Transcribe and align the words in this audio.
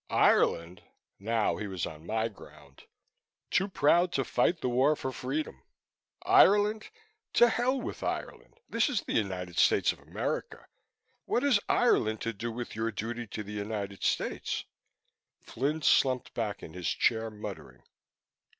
"Ireland?" 0.09 0.81
Now 1.19 1.57
he 1.57 1.67
was 1.67 1.85
on 1.85 2.07
my 2.07 2.27
ground. 2.27 2.85
"Too 3.51 3.67
proud 3.67 4.11
to 4.13 4.23
fight 4.23 4.61
the 4.61 4.67
war 4.67 4.95
for 4.95 5.11
freedom. 5.11 5.61
Ireland? 6.25 6.89
To 7.33 7.49
hell 7.49 7.79
with 7.79 8.01
Ireland! 8.01 8.59
This 8.67 8.89
is 8.89 9.01
the 9.01 9.13
United 9.13 9.59
States 9.59 9.91
of 9.91 9.99
America. 9.99 10.65
What 11.25 11.43
has 11.43 11.59
Ireland 11.69 12.19
to 12.21 12.33
do 12.33 12.51
with 12.51 12.75
your 12.75 12.91
duty 12.91 13.27
to 13.27 13.43
the 13.43 13.53
United 13.53 14.01
States?" 14.01 14.65
Flynn 15.43 15.83
slumped 15.83 16.33
back 16.33 16.63
in 16.63 16.73
his 16.73 16.89
chair, 16.89 17.29
muttering. 17.29 17.83